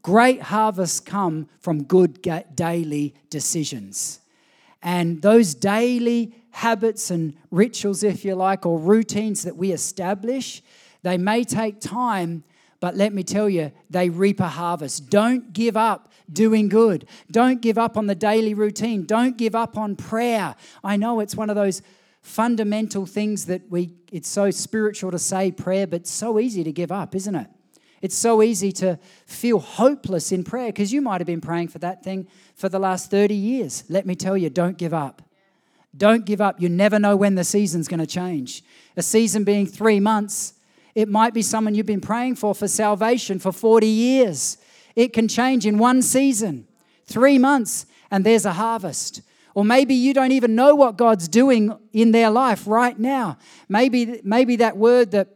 Great 0.00 0.40
harvests 0.40 1.00
come 1.00 1.50
from 1.60 1.82
good 1.82 2.22
daily 2.54 3.14
decisions. 3.28 4.20
And 4.82 5.20
those 5.20 5.54
daily 5.54 6.34
habits 6.54 7.10
and 7.10 7.34
rituals, 7.50 8.04
if 8.04 8.24
you 8.24 8.36
like, 8.36 8.64
or 8.64 8.78
routines 8.78 9.42
that 9.42 9.56
we 9.56 9.72
establish, 9.72 10.62
they 11.02 11.18
may 11.18 11.42
take 11.42 11.80
time, 11.80 12.44
but 12.78 12.96
let 12.96 13.12
me 13.12 13.24
tell 13.24 13.48
you, 13.48 13.72
they 13.90 14.08
reap 14.08 14.38
a 14.38 14.48
harvest. 14.48 15.10
Don't 15.10 15.52
give 15.52 15.76
up 15.76 16.12
doing 16.32 16.68
good. 16.68 17.06
Don't 17.28 17.60
give 17.60 17.76
up 17.76 17.96
on 17.96 18.06
the 18.06 18.14
daily 18.14 18.54
routine. 18.54 19.04
Don't 19.04 19.36
give 19.36 19.56
up 19.56 19.76
on 19.76 19.96
prayer. 19.96 20.54
I 20.84 20.96
know 20.96 21.18
it's 21.18 21.34
one 21.34 21.50
of 21.50 21.56
those 21.56 21.82
fundamental 22.22 23.04
things 23.04 23.46
that 23.46 23.68
we, 23.68 23.90
it's 24.12 24.28
so 24.28 24.52
spiritual 24.52 25.10
to 25.10 25.18
say 25.18 25.50
prayer, 25.50 25.88
but 25.88 26.06
so 26.06 26.38
easy 26.38 26.62
to 26.62 26.72
give 26.72 26.92
up, 26.92 27.16
isn't 27.16 27.34
it? 27.34 27.48
It's 28.00 28.16
so 28.16 28.42
easy 28.42 28.70
to 28.72 28.98
feel 29.26 29.58
hopeless 29.58 30.30
in 30.30 30.44
prayer 30.44 30.68
because 30.68 30.92
you 30.92 31.02
might 31.02 31.20
have 31.20 31.26
been 31.26 31.40
praying 31.40 31.68
for 31.68 31.80
that 31.80 32.04
thing 32.04 32.28
for 32.54 32.68
the 32.68 32.78
last 32.78 33.10
30 33.10 33.34
years. 33.34 33.82
Let 33.88 34.06
me 34.06 34.14
tell 34.14 34.36
you, 34.36 34.50
don't 34.50 34.78
give 34.78 34.94
up. 34.94 35.20
Don't 35.96 36.24
give 36.24 36.40
up. 36.40 36.60
You 36.60 36.68
never 36.68 36.98
know 36.98 37.16
when 37.16 37.34
the 37.34 37.44
season's 37.44 37.88
going 37.88 38.00
to 38.00 38.06
change. 38.06 38.62
A 38.96 39.02
season 39.02 39.44
being 39.44 39.66
three 39.66 40.00
months, 40.00 40.54
it 40.94 41.08
might 41.08 41.34
be 41.34 41.42
someone 41.42 41.74
you've 41.74 41.86
been 41.86 42.00
praying 42.00 42.36
for 42.36 42.54
for 42.54 42.68
salvation 42.68 43.38
for 43.38 43.52
40 43.52 43.86
years. 43.86 44.58
It 44.94 45.12
can 45.12 45.28
change 45.28 45.66
in 45.66 45.78
one 45.78 46.02
season, 46.02 46.66
three 47.04 47.38
months, 47.38 47.86
and 48.10 48.24
there's 48.24 48.44
a 48.44 48.52
harvest. 48.52 49.22
Or 49.54 49.64
maybe 49.64 49.94
you 49.94 50.14
don't 50.14 50.32
even 50.32 50.54
know 50.54 50.74
what 50.74 50.96
God's 50.96 51.28
doing 51.28 51.76
in 51.92 52.10
their 52.12 52.30
life 52.30 52.66
right 52.66 52.98
now. 52.98 53.38
Maybe, 53.68 54.20
maybe 54.24 54.56
that 54.56 54.76
word 54.76 55.12
that 55.12 55.28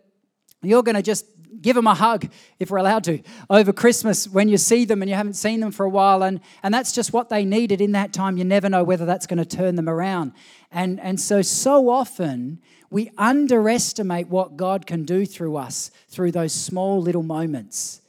you're 0.63 0.83
going 0.83 0.97
to 0.97 1.03
just 1.03 1.25
give 1.61 1.77
them 1.77 1.87
a 1.87 1.95
hug 1.95 2.29
if 2.59 2.71
we're 2.71 2.79
allowed 2.79 3.05
to 3.05 3.21
over 3.51 3.73
Christmas 3.73 4.29
when 4.29 4.49
you 4.49 4.59
see 4.59 4.85
them 4.85 5.03
and 5.03 5.09
you 5.09 5.15
haven't 5.15 5.35
seen 5.35 5.61
them 5.61 5.73
for 5.73 5.85
a 5.85 5.89
while. 5.89 6.23
And, 6.23 6.41
and 6.63 6.73
that's 6.73 6.93
just 6.93 7.13
what 7.13 7.29
they 7.29 7.45
needed 7.45 7.81
in 7.81 7.93
that 7.93 8.13
time. 8.13 8.37
You 8.37 8.45
never 8.45 8.69
know 8.69 8.85
whether 8.85 9.07
that's 9.07 9.27
going 9.27 9.39
to 9.39 9.45
turn 9.45 9.75
them 9.77 9.89
around. 9.89 10.33
And, 10.71 11.01
and 11.01 11.21
so, 11.21 11.43
so 11.43 11.89
often 11.89 12.61
we 12.91 13.11
underestimate 13.19 14.29
what 14.29 14.57
God 14.57 14.87
can 14.87 15.05
do 15.05 15.27
through 15.27 15.57
us 15.57 15.91
through 16.09 16.33
those 16.33 16.53
small 16.53 17.01
little 17.01 17.23
moments. 17.23 18.01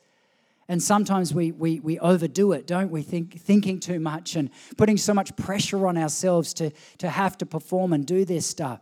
And 0.69 0.83
sometimes 0.83 1.33
we, 1.33 1.51
we, 1.51 1.79
we 1.79 1.97
overdo 1.97 2.51
it, 2.51 2.67
don't 2.67 2.91
we? 2.91 3.01
Think, 3.01 3.41
thinking 3.41 3.79
too 3.79 3.99
much 3.99 4.35
and 4.35 4.51
putting 4.77 4.97
so 4.97 5.15
much 5.15 5.35
pressure 5.35 5.87
on 5.87 5.97
ourselves 5.97 6.53
to, 6.55 6.71
to 6.99 7.09
have 7.09 7.37
to 7.39 7.45
perform 7.45 7.91
and 7.91 8.05
do 8.05 8.23
this 8.23 8.45
stuff. 8.45 8.79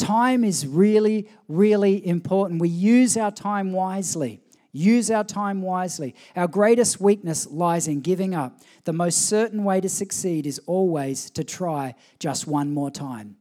Time 0.00 0.44
is 0.44 0.66
really, 0.66 1.28
really 1.46 2.04
important. 2.06 2.58
We 2.58 2.70
use 2.70 3.18
our 3.18 3.30
time 3.30 3.70
wisely. 3.70 4.40
Use 4.72 5.10
our 5.10 5.24
time 5.24 5.60
wisely. 5.60 6.14
Our 6.34 6.48
greatest 6.48 7.02
weakness 7.02 7.46
lies 7.46 7.86
in 7.86 8.00
giving 8.00 8.34
up. 8.34 8.60
The 8.84 8.94
most 8.94 9.28
certain 9.28 9.62
way 9.62 9.78
to 9.82 9.90
succeed 9.90 10.46
is 10.46 10.58
always 10.64 11.28
to 11.32 11.44
try 11.44 11.96
just 12.18 12.46
one 12.46 12.72
more 12.72 12.90
time. 12.90 13.36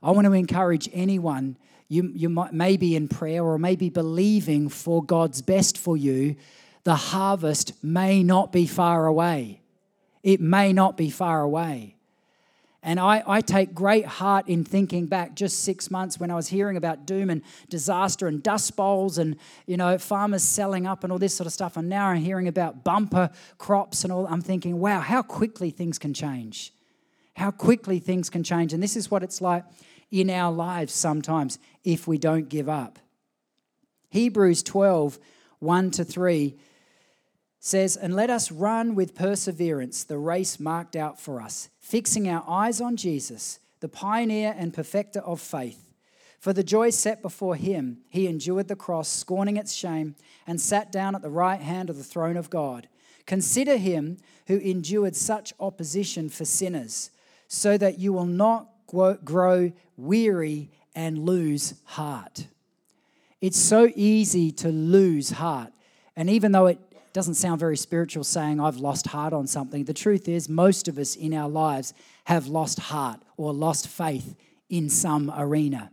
I 0.00 0.12
want 0.12 0.26
to 0.26 0.32
encourage 0.34 0.88
anyone, 0.92 1.56
you, 1.88 2.12
you 2.14 2.28
might, 2.28 2.52
may 2.52 2.76
be 2.76 2.94
in 2.94 3.08
prayer 3.08 3.42
or 3.42 3.58
maybe 3.58 3.90
believing 3.90 4.68
for 4.68 5.02
God's 5.02 5.42
best 5.42 5.76
for 5.76 5.96
you. 5.96 6.36
The 6.84 6.94
harvest 6.94 7.72
may 7.82 8.22
not 8.22 8.52
be 8.52 8.68
far 8.68 9.06
away. 9.06 9.62
It 10.22 10.40
may 10.40 10.72
not 10.72 10.96
be 10.96 11.10
far 11.10 11.40
away. 11.42 11.95
And 12.86 13.00
I, 13.00 13.20
I 13.26 13.40
take 13.40 13.74
great 13.74 14.06
heart 14.06 14.46
in 14.46 14.64
thinking 14.64 15.06
back 15.06 15.34
just 15.34 15.64
six 15.64 15.90
months 15.90 16.20
when 16.20 16.30
I 16.30 16.36
was 16.36 16.46
hearing 16.46 16.76
about 16.76 17.04
doom 17.04 17.30
and 17.30 17.42
disaster 17.68 18.28
and 18.28 18.40
dust 18.40 18.76
bowls 18.76 19.18
and, 19.18 19.34
you 19.66 19.76
know, 19.76 19.98
farmers 19.98 20.44
selling 20.44 20.86
up 20.86 21.02
and 21.02 21.12
all 21.12 21.18
this 21.18 21.34
sort 21.34 21.48
of 21.48 21.52
stuff. 21.52 21.76
And 21.76 21.88
now 21.88 22.06
I'm 22.06 22.22
hearing 22.22 22.46
about 22.46 22.84
bumper 22.84 23.30
crops 23.58 24.04
and 24.04 24.12
all. 24.12 24.28
I'm 24.28 24.40
thinking, 24.40 24.78
wow, 24.78 25.00
how 25.00 25.20
quickly 25.20 25.70
things 25.70 25.98
can 25.98 26.14
change. 26.14 26.72
How 27.34 27.50
quickly 27.50 27.98
things 27.98 28.30
can 28.30 28.44
change. 28.44 28.72
And 28.72 28.80
this 28.80 28.94
is 28.94 29.10
what 29.10 29.24
it's 29.24 29.40
like 29.40 29.64
in 30.12 30.30
our 30.30 30.52
lives 30.52 30.94
sometimes 30.94 31.58
if 31.82 32.06
we 32.06 32.18
don't 32.18 32.48
give 32.48 32.68
up. 32.68 33.00
Hebrews 34.10 34.62
12, 34.62 35.18
1 35.58 35.90
to 35.90 36.04
3 36.04 36.56
says, 37.66 37.96
And 37.96 38.14
let 38.14 38.30
us 38.30 38.52
run 38.52 38.94
with 38.94 39.16
perseverance 39.16 40.04
the 40.04 40.18
race 40.18 40.60
marked 40.60 40.94
out 40.94 41.20
for 41.20 41.40
us 41.40 41.68
fixing 41.80 42.28
our 42.28 42.44
eyes 42.48 42.80
on 42.80 42.96
Jesus, 42.96 43.60
the 43.80 43.88
pioneer 43.88 44.54
and 44.56 44.74
perfecter 44.74 45.20
of 45.20 45.40
faith. 45.40 45.92
For 46.40 46.52
the 46.52 46.64
joy 46.64 46.90
set 46.90 47.22
before 47.22 47.54
him, 47.54 47.98
he 48.08 48.26
endured 48.26 48.68
the 48.68 48.76
cross, 48.76 49.08
scorning 49.08 49.56
its 49.56 49.72
shame, 49.72 50.16
and 50.46 50.60
sat 50.60 50.90
down 50.90 51.14
at 51.14 51.22
the 51.22 51.30
right 51.30 51.60
hand 51.60 51.88
of 51.88 51.96
the 51.96 52.04
throne 52.04 52.36
of 52.36 52.50
God. 52.50 52.88
Consider 53.24 53.76
him 53.76 54.18
who 54.46 54.58
endured 54.58 55.16
such 55.16 55.52
opposition 55.58 56.28
for 56.28 56.44
sinners, 56.44 57.10
so 57.48 57.78
that 57.78 57.98
you 57.98 58.12
will 58.12 58.26
not 58.26 58.68
grow 58.86 59.72
weary 59.96 60.70
and 60.94 61.18
lose 61.18 61.74
heart. 61.84 62.46
It's 63.40 63.58
so 63.58 63.90
easy 63.94 64.50
to 64.52 64.68
lose 64.68 65.30
heart. 65.30 65.72
And 66.16 66.30
even 66.30 66.52
though 66.52 66.66
it 66.66 66.80
doesn't 67.16 67.36
sound 67.36 67.58
very 67.58 67.78
spiritual 67.78 68.22
saying, 68.22 68.60
I've 68.60 68.76
lost 68.76 69.06
heart 69.06 69.32
on 69.32 69.46
something. 69.46 69.84
The 69.84 69.94
truth 69.94 70.28
is, 70.28 70.50
most 70.50 70.86
of 70.86 70.98
us 70.98 71.16
in 71.16 71.32
our 71.32 71.48
lives 71.48 71.94
have 72.24 72.46
lost 72.46 72.78
heart 72.78 73.20
or 73.38 73.54
lost 73.54 73.88
faith 73.88 74.36
in 74.68 74.90
some 74.90 75.32
arena. 75.34 75.90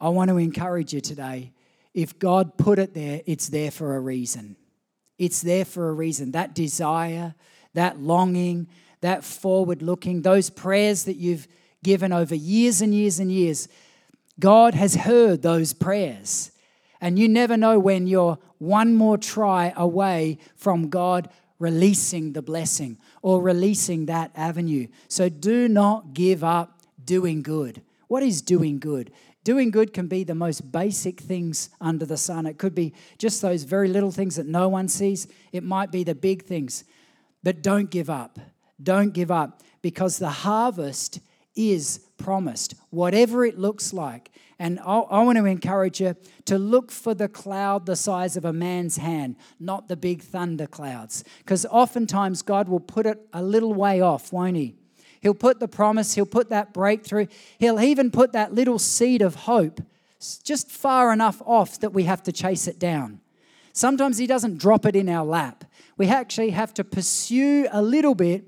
I 0.00 0.08
want 0.08 0.30
to 0.30 0.36
encourage 0.38 0.92
you 0.92 1.00
today 1.00 1.52
if 1.94 2.18
God 2.18 2.58
put 2.58 2.80
it 2.80 2.92
there, 2.92 3.20
it's 3.24 3.50
there 3.50 3.70
for 3.70 3.94
a 3.94 4.00
reason. 4.00 4.56
It's 5.16 5.42
there 5.42 5.64
for 5.64 5.90
a 5.90 5.92
reason. 5.92 6.32
That 6.32 6.56
desire, 6.56 7.36
that 7.74 8.00
longing, 8.00 8.66
that 9.00 9.22
forward 9.22 9.80
looking, 9.80 10.22
those 10.22 10.50
prayers 10.50 11.04
that 11.04 11.18
you've 11.18 11.46
given 11.84 12.12
over 12.12 12.34
years 12.34 12.82
and 12.82 12.92
years 12.92 13.20
and 13.20 13.30
years, 13.30 13.68
God 14.40 14.74
has 14.74 14.96
heard 14.96 15.42
those 15.42 15.72
prayers. 15.72 16.50
And 17.02 17.18
you 17.18 17.28
never 17.28 17.56
know 17.56 17.78
when 17.80 18.06
you're 18.06 18.38
one 18.58 18.94
more 18.94 19.18
try 19.18 19.74
away 19.76 20.38
from 20.54 20.88
God 20.88 21.28
releasing 21.58 22.32
the 22.32 22.42
blessing 22.42 22.96
or 23.22 23.42
releasing 23.42 24.06
that 24.06 24.30
avenue. 24.36 24.86
So 25.08 25.28
do 25.28 25.68
not 25.68 26.14
give 26.14 26.44
up 26.44 26.80
doing 27.04 27.42
good. 27.42 27.82
What 28.06 28.22
is 28.22 28.40
doing 28.40 28.78
good? 28.78 29.12
Doing 29.42 29.72
good 29.72 29.92
can 29.92 30.06
be 30.06 30.22
the 30.22 30.36
most 30.36 30.70
basic 30.70 31.20
things 31.20 31.70
under 31.80 32.06
the 32.06 32.16
sun. 32.16 32.46
It 32.46 32.58
could 32.58 32.74
be 32.74 32.94
just 33.18 33.42
those 33.42 33.64
very 33.64 33.88
little 33.88 34.12
things 34.12 34.36
that 34.36 34.46
no 34.46 34.68
one 34.68 34.86
sees. 34.86 35.26
It 35.52 35.64
might 35.64 35.90
be 35.90 36.04
the 36.04 36.14
big 36.14 36.44
things. 36.44 36.84
But 37.42 37.62
don't 37.62 37.90
give 37.90 38.08
up. 38.10 38.38
Don't 38.80 39.12
give 39.12 39.32
up 39.32 39.62
because 39.82 40.18
the 40.18 40.30
harvest 40.30 41.18
is 41.56 41.98
promised, 42.16 42.74
whatever 42.90 43.44
it 43.44 43.58
looks 43.58 43.92
like. 43.92 44.30
And 44.62 44.78
I, 44.78 45.24
want 45.24 45.38
to 45.38 45.44
encourage 45.44 46.00
you 46.00 46.14
to 46.44 46.56
look 46.56 46.92
for 46.92 47.14
the 47.14 47.26
cloud 47.26 47.84
the 47.84 47.96
size 47.96 48.36
of 48.36 48.44
a 48.44 48.52
man's 48.52 48.96
hand, 48.96 49.34
not 49.58 49.88
the 49.88 49.96
big 49.96 50.22
thunder 50.22 50.68
clouds. 50.68 51.24
Because 51.38 51.66
oftentimes 51.66 52.42
God 52.42 52.68
will 52.68 52.78
put 52.78 53.04
it 53.04 53.26
a 53.32 53.42
little 53.42 53.74
way 53.74 54.00
off, 54.00 54.32
won't 54.32 54.54
He? 54.54 54.76
He'll 55.20 55.34
put 55.34 55.58
the 55.58 55.66
promise, 55.66 56.14
He'll 56.14 56.26
put 56.26 56.48
that 56.50 56.72
breakthrough, 56.72 57.26
He'll 57.58 57.80
even 57.80 58.12
put 58.12 58.30
that 58.34 58.54
little 58.54 58.78
seed 58.78 59.20
of 59.20 59.34
hope 59.34 59.80
just 60.44 60.70
far 60.70 61.12
enough 61.12 61.42
off 61.44 61.80
that 61.80 61.92
we 61.92 62.04
have 62.04 62.22
to 62.22 62.30
chase 62.30 62.68
it 62.68 62.78
down. 62.78 63.18
Sometimes 63.72 64.18
He 64.18 64.28
doesn't 64.28 64.58
drop 64.58 64.86
it 64.86 64.94
in 64.94 65.08
our 65.08 65.26
lap. 65.26 65.64
We 65.96 66.06
actually 66.06 66.50
have 66.50 66.72
to 66.74 66.84
pursue 66.84 67.66
a 67.72 67.82
little 67.82 68.14
bit 68.14 68.44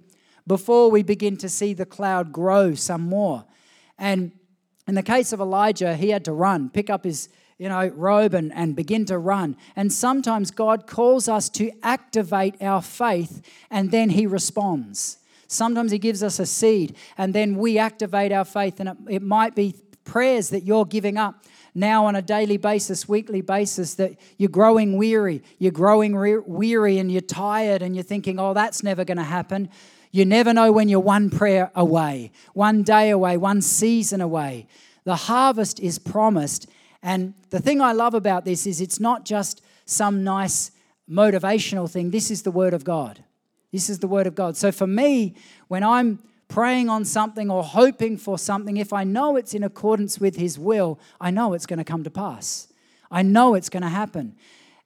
before 0.46 0.92
we 0.92 1.02
begin 1.02 1.36
to 1.38 1.48
see 1.48 1.74
the 1.74 1.84
cloud 1.84 2.30
grow 2.32 2.76
some 2.76 3.02
more. 3.02 3.46
And 3.98 4.30
in 4.86 4.94
the 4.94 5.02
case 5.02 5.32
of 5.32 5.40
Elijah, 5.40 5.96
he 5.96 6.10
had 6.10 6.24
to 6.26 6.32
run, 6.32 6.70
pick 6.70 6.90
up 6.90 7.04
his 7.04 7.28
you 7.58 7.68
know, 7.68 7.88
robe 7.88 8.34
and, 8.34 8.52
and 8.52 8.74
begin 8.74 9.04
to 9.06 9.18
run. 9.18 9.56
And 9.76 9.92
sometimes 9.92 10.50
God 10.50 10.86
calls 10.86 11.28
us 11.28 11.48
to 11.50 11.70
activate 11.82 12.60
our 12.60 12.82
faith 12.82 13.42
and 13.70 13.90
then 13.90 14.10
he 14.10 14.26
responds. 14.26 15.18
Sometimes 15.46 15.92
he 15.92 15.98
gives 15.98 16.22
us 16.22 16.38
a 16.38 16.46
seed 16.46 16.96
and 17.16 17.32
then 17.32 17.56
we 17.56 17.78
activate 17.78 18.32
our 18.32 18.44
faith. 18.44 18.80
And 18.80 18.88
it, 18.88 18.96
it 19.08 19.22
might 19.22 19.54
be 19.54 19.76
prayers 20.04 20.50
that 20.50 20.64
you're 20.64 20.84
giving 20.84 21.16
up 21.16 21.44
now 21.74 22.06
on 22.06 22.16
a 22.16 22.22
daily 22.22 22.56
basis, 22.56 23.08
weekly 23.08 23.40
basis, 23.40 23.94
that 23.94 24.16
you're 24.36 24.48
growing 24.48 24.96
weary. 24.96 25.42
You're 25.58 25.72
growing 25.72 26.14
re- 26.16 26.38
weary 26.38 26.98
and 26.98 27.10
you're 27.10 27.20
tired 27.20 27.82
and 27.82 27.94
you're 27.94 28.04
thinking, 28.04 28.38
oh, 28.38 28.54
that's 28.54 28.82
never 28.82 29.04
going 29.04 29.16
to 29.16 29.24
happen. 29.24 29.70
You 30.14 30.24
never 30.24 30.54
know 30.54 30.70
when 30.70 30.88
you're 30.88 31.00
one 31.00 31.28
prayer 31.28 31.72
away, 31.74 32.30
one 32.52 32.84
day 32.84 33.10
away, 33.10 33.36
one 33.36 33.60
season 33.60 34.20
away. 34.20 34.68
The 35.02 35.16
harvest 35.16 35.80
is 35.80 35.98
promised. 35.98 36.68
And 37.02 37.34
the 37.50 37.58
thing 37.58 37.80
I 37.80 37.90
love 37.90 38.14
about 38.14 38.44
this 38.44 38.64
is 38.64 38.80
it's 38.80 39.00
not 39.00 39.24
just 39.24 39.60
some 39.86 40.22
nice 40.22 40.70
motivational 41.10 41.90
thing. 41.90 42.12
This 42.12 42.30
is 42.30 42.42
the 42.44 42.52
Word 42.52 42.74
of 42.74 42.84
God. 42.84 43.24
This 43.72 43.90
is 43.90 43.98
the 43.98 44.06
Word 44.06 44.28
of 44.28 44.36
God. 44.36 44.56
So 44.56 44.70
for 44.70 44.86
me, 44.86 45.34
when 45.66 45.82
I'm 45.82 46.20
praying 46.46 46.88
on 46.88 47.04
something 47.04 47.50
or 47.50 47.64
hoping 47.64 48.16
for 48.16 48.38
something, 48.38 48.76
if 48.76 48.92
I 48.92 49.02
know 49.02 49.34
it's 49.34 49.52
in 49.52 49.64
accordance 49.64 50.20
with 50.20 50.36
His 50.36 50.60
will, 50.60 51.00
I 51.20 51.32
know 51.32 51.54
it's 51.54 51.66
going 51.66 51.80
to 51.80 51.84
come 51.84 52.04
to 52.04 52.10
pass. 52.10 52.68
I 53.10 53.22
know 53.22 53.54
it's 53.54 53.68
going 53.68 53.82
to 53.82 53.88
happen. 53.88 54.36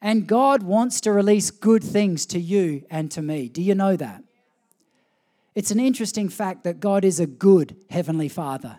And 0.00 0.26
God 0.26 0.62
wants 0.62 1.02
to 1.02 1.12
release 1.12 1.50
good 1.50 1.84
things 1.84 2.24
to 2.24 2.40
you 2.40 2.86
and 2.88 3.10
to 3.10 3.20
me. 3.20 3.50
Do 3.50 3.60
you 3.60 3.74
know 3.74 3.94
that? 3.94 4.24
It's 5.58 5.72
an 5.72 5.80
interesting 5.80 6.28
fact 6.28 6.62
that 6.62 6.78
God 6.78 7.04
is 7.04 7.18
a 7.18 7.26
good 7.26 7.74
Heavenly 7.90 8.28
Father. 8.28 8.78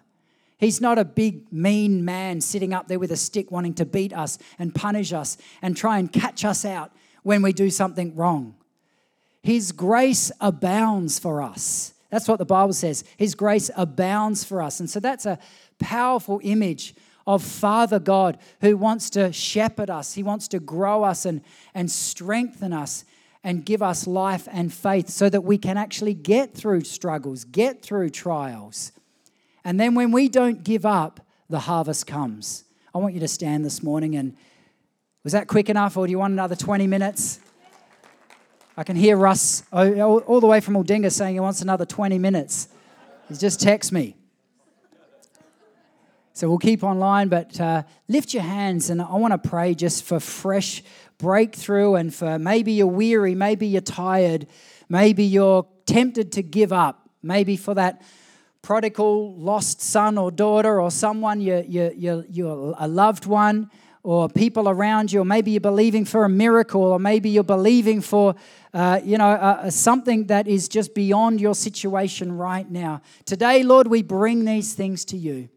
He's 0.57 0.79
not 0.79 0.97
a 0.97 1.03
big, 1.03 1.51
mean 1.51 2.05
man 2.05 2.39
sitting 2.39 2.73
up 2.73 2.87
there 2.87 2.99
with 2.99 3.11
a 3.11 3.17
stick 3.17 3.51
wanting 3.51 3.73
to 3.73 3.85
beat 3.85 4.13
us 4.13 4.37
and 4.57 4.73
punish 4.73 5.11
us 5.11 5.35
and 5.61 5.75
try 5.75 5.99
and 5.99 6.09
catch 6.09 6.45
us 6.45 6.63
out 6.63 6.93
when 7.23 7.41
we 7.41 7.51
do 7.51 7.69
something 7.69 8.15
wrong. 8.15 8.55
His 9.43 9.73
grace 9.73 10.31
abounds 10.39 11.19
for 11.19 11.41
us. 11.41 11.93
That's 12.11 12.29
what 12.29 12.39
the 12.39 12.45
Bible 12.45 12.71
says. 12.71 13.03
His 13.17 13.35
grace 13.35 13.69
abounds 13.75 14.45
for 14.45 14.61
us. 14.61 14.79
And 14.79 14.89
so 14.89 15.01
that's 15.01 15.25
a 15.25 15.37
powerful 15.79 16.39
image 16.43 16.95
of 17.27 17.43
Father 17.43 17.99
God 17.99 18.37
who 18.61 18.77
wants 18.77 19.09
to 19.09 19.33
shepherd 19.33 19.89
us. 19.89 20.13
He 20.13 20.23
wants 20.23 20.47
to 20.47 20.61
grow 20.61 21.03
us 21.03 21.25
and, 21.25 21.41
and 21.73 21.91
strengthen 21.91 22.71
us 22.71 23.03
and 23.43 23.65
give 23.65 23.81
us 23.81 24.05
life 24.05 24.47
and 24.51 24.73
faith 24.73 25.09
so 25.09 25.29
that 25.29 25.41
we 25.41 25.57
can 25.57 25.77
actually 25.77 26.13
get 26.13 26.53
through 26.53 26.81
struggles, 26.81 27.45
get 27.45 27.81
through 27.81 28.09
trials. 28.09 28.91
And 29.63 29.79
then 29.79 29.95
when 29.95 30.11
we 30.11 30.29
don't 30.29 30.63
give 30.63 30.85
up, 30.85 31.21
the 31.49 31.59
harvest 31.59 32.05
comes. 32.05 32.65
I 32.93 32.97
want 32.97 33.13
you 33.13 33.19
to 33.21 33.27
stand 33.27 33.63
this 33.63 33.81
morning 33.81 34.15
and 34.15 34.35
was 35.23 35.33
that 35.33 35.47
quick 35.47 35.69
enough 35.69 35.95
or 35.97 36.05
do 36.05 36.11
you 36.11 36.19
want 36.19 36.33
another 36.33 36.55
20 36.55 36.87
minutes? 36.87 37.39
I 38.75 38.83
can 38.83 38.95
hear 38.95 39.17
Russ 39.17 39.63
all 39.71 40.39
the 40.39 40.47
way 40.47 40.59
from 40.59 40.75
Aldinga 40.75 41.11
saying 41.11 41.35
he 41.35 41.39
wants 41.39 41.61
another 41.61 41.85
20 41.85 42.17
minutes. 42.17 42.69
He's 43.27 43.39
just 43.39 43.59
text 43.59 43.91
me. 43.91 44.15
So 46.39 46.47
we'll 46.47 46.57
keep 46.57 46.85
online, 46.85 47.27
but 47.27 47.59
uh, 47.59 47.83
lift 48.07 48.33
your 48.33 48.43
hands 48.43 48.89
and 48.89 49.01
I 49.01 49.15
want 49.15 49.33
to 49.33 49.49
pray 49.49 49.75
just 49.75 50.05
for 50.05 50.21
fresh 50.21 50.81
breakthrough 51.17 51.95
and 51.95 52.15
for 52.15 52.39
maybe 52.39 52.71
you're 52.71 52.87
weary, 52.87 53.35
maybe 53.35 53.67
you're 53.67 53.81
tired, 53.81 54.47
maybe 54.87 55.25
you're 55.25 55.67
tempted 55.85 56.31
to 56.31 56.41
give 56.41 56.71
up, 56.71 57.09
maybe 57.21 57.57
for 57.57 57.73
that 57.73 58.01
prodigal 58.61 59.35
lost 59.35 59.81
son 59.81 60.17
or 60.17 60.31
daughter 60.31 60.79
or 60.79 60.91
someone, 60.91 61.41
you, 61.41 61.61
you, 61.67 61.91
you, 61.93 62.25
you're 62.29 62.73
a 62.79 62.87
loved 62.87 63.25
one 63.25 63.69
or 64.03 64.29
people 64.29 64.69
around 64.69 65.11
you, 65.11 65.19
or 65.19 65.25
maybe 65.25 65.51
you're 65.51 65.59
believing 65.59 66.05
for 66.05 66.23
a 66.23 66.29
miracle, 66.29 66.83
or 66.83 66.99
maybe 66.99 67.29
you're 67.29 67.43
believing 67.43 67.99
for, 67.99 68.33
uh, 68.73 69.01
you 69.03 69.17
know, 69.17 69.31
uh, 69.31 69.69
something 69.69 70.27
that 70.27 70.47
is 70.47 70.69
just 70.69 70.95
beyond 70.95 71.41
your 71.41 71.53
situation 71.53 72.31
right 72.31 72.71
now. 72.71 73.01
Today, 73.25 73.61
Lord, 73.61 73.87
we 73.87 74.03
bring 74.03 74.45
these 74.45 74.73
things 74.73 75.03
to 75.03 75.17
you. 75.17 75.49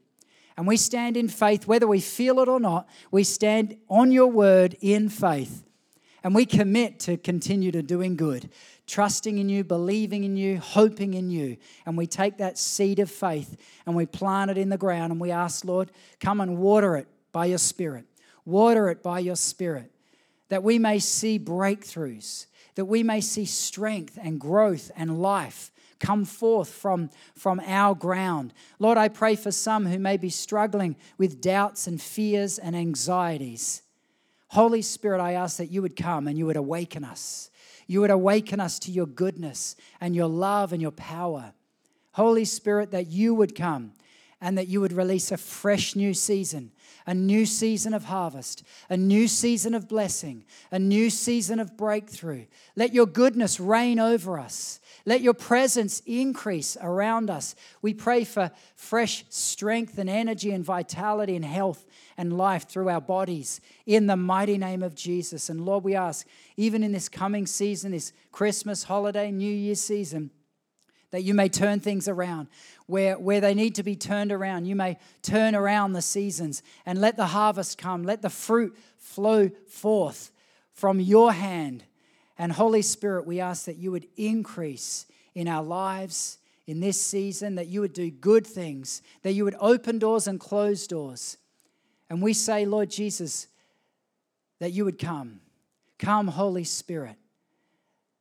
And 0.62 0.68
we 0.68 0.76
stand 0.76 1.16
in 1.16 1.26
faith, 1.26 1.66
whether 1.66 1.88
we 1.88 1.98
feel 1.98 2.38
it 2.38 2.46
or 2.48 2.60
not, 2.60 2.88
we 3.10 3.24
stand 3.24 3.76
on 3.88 4.12
your 4.12 4.28
word 4.28 4.76
in 4.80 5.08
faith. 5.08 5.64
And 6.22 6.36
we 6.36 6.46
commit 6.46 7.00
to 7.00 7.16
continue 7.16 7.72
to 7.72 7.82
doing 7.82 8.14
good, 8.14 8.48
trusting 8.86 9.38
in 9.38 9.48
you, 9.48 9.64
believing 9.64 10.22
in 10.22 10.36
you, 10.36 10.58
hoping 10.58 11.14
in 11.14 11.30
you. 11.30 11.56
And 11.84 11.98
we 11.98 12.06
take 12.06 12.36
that 12.36 12.58
seed 12.58 13.00
of 13.00 13.10
faith 13.10 13.60
and 13.86 13.96
we 13.96 14.06
plant 14.06 14.52
it 14.52 14.56
in 14.56 14.68
the 14.68 14.78
ground 14.78 15.10
and 15.10 15.20
we 15.20 15.32
ask, 15.32 15.64
Lord, 15.64 15.90
come 16.20 16.40
and 16.40 16.58
water 16.58 16.96
it 16.96 17.08
by 17.32 17.46
your 17.46 17.58
Spirit. 17.58 18.04
Water 18.44 18.88
it 18.88 19.02
by 19.02 19.18
your 19.18 19.34
Spirit 19.34 19.90
that 20.48 20.62
we 20.62 20.78
may 20.78 21.00
see 21.00 21.40
breakthroughs, 21.40 22.46
that 22.76 22.84
we 22.84 23.02
may 23.02 23.20
see 23.20 23.46
strength 23.46 24.16
and 24.22 24.38
growth 24.38 24.92
and 24.94 25.20
life 25.20 25.71
come 26.02 26.26
forth 26.26 26.68
from, 26.68 27.08
from 27.34 27.60
our 27.64 27.94
ground. 27.94 28.52
Lord, 28.78 28.98
I 28.98 29.08
pray 29.08 29.36
for 29.36 29.50
some 29.50 29.86
who 29.86 29.98
may 29.98 30.18
be 30.18 30.28
struggling 30.28 30.96
with 31.16 31.40
doubts 31.40 31.86
and 31.86 32.02
fears 32.02 32.58
and 32.58 32.76
anxieties. 32.76 33.82
Holy 34.48 34.82
Spirit, 34.82 35.22
I 35.22 35.32
ask 35.32 35.56
that 35.56 35.70
you 35.70 35.80
would 35.80 35.96
come 35.96 36.28
and 36.28 36.36
you 36.36 36.44
would 36.44 36.56
awaken 36.56 37.04
us. 37.04 37.50
You 37.86 38.00
would 38.02 38.10
awaken 38.10 38.60
us 38.60 38.78
to 38.80 38.90
your 38.90 39.06
goodness 39.06 39.76
and 40.00 40.14
your 40.14 40.28
love 40.28 40.72
and 40.72 40.82
your 40.82 40.90
power. 40.90 41.54
Holy 42.12 42.44
Spirit, 42.44 42.90
that 42.90 43.06
you 43.06 43.34
would 43.34 43.54
come 43.54 43.92
and 44.42 44.58
that 44.58 44.66
you 44.66 44.80
would 44.80 44.92
release 44.92 45.30
a 45.30 45.36
fresh 45.36 45.94
new 45.94 46.12
season, 46.12 46.72
a 47.06 47.14
new 47.14 47.46
season 47.46 47.94
of 47.94 48.06
harvest, 48.06 48.64
a 48.90 48.96
new 48.96 49.28
season 49.28 49.72
of 49.72 49.88
blessing, 49.88 50.44
a 50.72 50.80
new 50.80 51.10
season 51.10 51.60
of 51.60 51.76
breakthrough. 51.76 52.44
Let 52.74 52.92
your 52.92 53.06
goodness 53.06 53.60
reign 53.60 54.00
over 54.00 54.40
us. 54.40 54.80
Let 55.06 55.20
your 55.20 55.32
presence 55.32 56.02
increase 56.06 56.76
around 56.82 57.30
us. 57.30 57.54
We 57.82 57.94
pray 57.94 58.24
for 58.24 58.50
fresh 58.74 59.24
strength 59.28 59.96
and 59.96 60.10
energy 60.10 60.50
and 60.50 60.64
vitality 60.64 61.36
and 61.36 61.44
health 61.44 61.86
and 62.16 62.36
life 62.36 62.68
through 62.68 62.88
our 62.88 63.00
bodies 63.00 63.60
in 63.86 64.08
the 64.08 64.16
mighty 64.16 64.58
name 64.58 64.82
of 64.82 64.96
Jesus. 64.96 65.50
And 65.50 65.64
Lord, 65.64 65.84
we 65.84 65.94
ask, 65.94 66.26
even 66.56 66.82
in 66.82 66.90
this 66.90 67.08
coming 67.08 67.46
season, 67.46 67.92
this 67.92 68.12
Christmas, 68.32 68.82
holiday, 68.82 69.30
New 69.30 69.54
Year 69.54 69.76
season, 69.76 70.32
that 71.12 71.22
you 71.22 71.32
may 71.32 71.48
turn 71.48 71.78
things 71.78 72.08
around. 72.08 72.48
Where, 72.86 73.18
where 73.18 73.40
they 73.40 73.54
need 73.54 73.76
to 73.76 73.84
be 73.84 73.94
turned 73.94 74.32
around, 74.32 74.66
you 74.66 74.74
may 74.74 74.98
turn 75.22 75.54
around 75.54 75.92
the 75.92 76.02
seasons 76.02 76.62
and 76.84 77.00
let 77.00 77.16
the 77.16 77.26
harvest 77.28 77.78
come. 77.78 78.02
Let 78.02 78.20
the 78.20 78.28
fruit 78.28 78.76
flow 78.98 79.50
forth 79.68 80.32
from 80.72 80.98
your 80.98 81.32
hand 81.32 81.84
and 82.38 82.50
Holy 82.50 82.82
Spirit, 82.82 83.24
we 83.24 83.38
ask 83.38 83.66
that 83.66 83.76
you 83.76 83.92
would 83.92 84.08
increase 84.16 85.06
in 85.34 85.46
our 85.46 85.62
lives 85.62 86.38
in 86.66 86.80
this 86.80 87.00
season, 87.00 87.54
that 87.54 87.68
you 87.68 87.80
would 87.80 87.92
do 87.92 88.10
good 88.10 88.46
things, 88.46 89.00
that 89.22 89.32
you 89.32 89.44
would 89.44 89.54
open 89.60 89.98
doors 89.98 90.26
and 90.26 90.40
close 90.40 90.86
doors. 90.86 91.36
And 92.08 92.22
we 92.22 92.32
say, 92.32 92.64
Lord 92.64 92.90
Jesus, 92.90 93.48
that 94.58 94.72
you 94.72 94.84
would 94.84 94.98
come. 94.98 95.40
Come, 95.98 96.26
Holy 96.26 96.64
Spirit, 96.64 97.16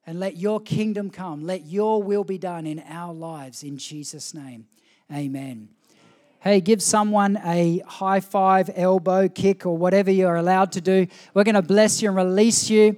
and 0.06 0.20
let 0.20 0.38
your 0.38 0.60
kingdom 0.60 1.10
come. 1.10 1.44
Let 1.44 1.66
your 1.66 2.02
will 2.02 2.24
be 2.24 2.38
done 2.38 2.66
in 2.66 2.84
our 2.90 3.14
lives 3.14 3.64
in 3.64 3.78
Jesus' 3.78 4.34
name. 4.34 4.66
Amen. 5.14 5.70
Hey, 6.40 6.60
give 6.60 6.82
someone 6.82 7.38
a 7.46 7.84
high 7.86 8.20
five, 8.20 8.72
elbow 8.76 9.30
kick, 9.30 9.66
or 9.66 9.78
whatever 9.78 10.10
you're 10.10 10.38
allowed 10.38 10.72
to 10.72 10.82
do. 10.82 11.06
We're 11.36 11.44
going 11.44 11.56
to 11.56 11.62
bless 11.62 12.02
you 12.02 12.10
and 12.10 12.18
release 12.18 12.68
you. 12.68 12.98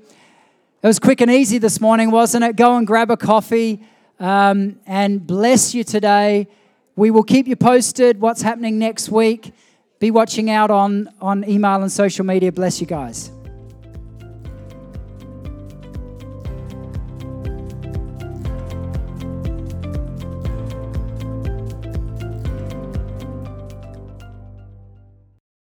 It 0.81 0.87
was 0.87 0.97
quick 0.97 1.19
and 1.19 1.29
easy 1.29 1.57
this 1.57 1.81
morning, 1.81 2.09
wasn't 2.09 2.45
it? 2.45 2.55
Go 2.55 2.77
and 2.77 2.87
grab 2.87 3.11
a 3.11 3.17
coffee 3.17 3.85
um, 4.19 4.79
and 4.85 5.25
bless 5.25 5.73
you 5.73 5.83
today. 5.83 6.47
We 6.95 7.11
will 7.11 7.23
keep 7.23 7.47
you 7.47 7.57
posted 7.57 8.21
what's 8.21 8.41
happening 8.41 8.79
next 8.79 9.09
week. 9.09 9.51
Be 9.99 10.11
watching 10.11 10.49
out 10.49 10.71
on, 10.71 11.09
on 11.19 11.47
email 11.49 11.81
and 11.81 11.91
social 11.91 12.25
media. 12.25 12.51
Bless 12.51 12.79
you 12.79 12.87
guys. 12.87 13.31